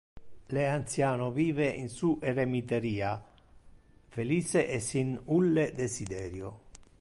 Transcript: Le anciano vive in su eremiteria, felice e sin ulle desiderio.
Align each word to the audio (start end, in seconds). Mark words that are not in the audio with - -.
Le 0.49 0.67
anciano 0.67 1.29
vive 1.31 1.67
in 1.67 1.87
su 1.87 2.17
eremiteria, 2.23 3.23
felice 4.07 4.67
e 4.67 4.79
sin 4.79 5.21
ulle 5.25 5.73
desiderio. 5.75 6.61